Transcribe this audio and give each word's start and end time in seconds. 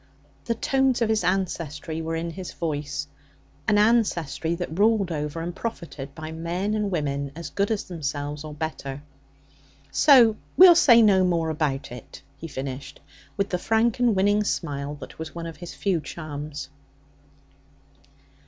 The 0.45 0.55
tones 0.55 0.99
of 1.03 1.09
his 1.09 1.23
ancestry 1.23 2.01
were 2.01 2.15
in 2.15 2.31
his 2.31 2.53
voice 2.53 3.07
an 3.67 3.77
ancestry 3.77 4.55
that 4.55 4.79
ruled 4.79 5.11
over 5.11 5.41
and 5.41 5.55
profited 5.55 6.15
by 6.15 6.31
men 6.31 6.73
and 6.73 6.89
women 6.89 7.31
as 7.35 7.51
good 7.51 7.69
as 7.69 7.83
themselves, 7.83 8.43
or 8.43 8.51
better. 8.51 9.03
'So 9.91 10.37
we'll 10.57 10.73
say 10.73 11.03
no 11.03 11.23
more 11.23 11.51
about 11.51 11.91
it,' 11.91 12.23
he 12.39 12.47
finished, 12.47 12.99
with 13.37 13.49
the 13.49 13.59
frank 13.59 13.99
and 13.99 14.15
winning 14.15 14.43
smile 14.43 14.95
that 14.95 15.19
was 15.19 15.35
one 15.35 15.45
of 15.45 15.57
his 15.57 15.75
few 15.75 15.99
charms. 16.01 16.69